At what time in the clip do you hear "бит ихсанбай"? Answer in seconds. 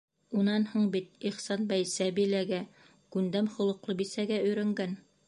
0.95-1.85